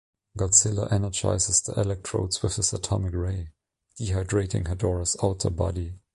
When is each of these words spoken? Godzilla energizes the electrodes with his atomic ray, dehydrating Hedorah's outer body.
Godzilla 0.35 0.91
energizes 0.91 1.61
the 1.61 1.79
electrodes 1.79 2.41
with 2.41 2.55
his 2.55 2.73
atomic 2.73 3.13
ray, 3.13 3.49
dehydrating 3.99 4.65
Hedorah's 4.67 5.15
outer 5.21 5.51
body. 5.51 5.93